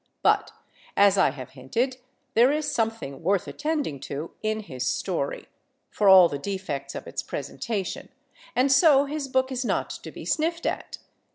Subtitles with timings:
[0.23, 0.51] But,
[0.97, 1.97] as I have hinted,
[2.33, 5.47] there is something worth attending to in his story,
[5.91, 8.09] for all the defects of its presentation,
[8.55, 10.97] and so his book is not to be sniffed at.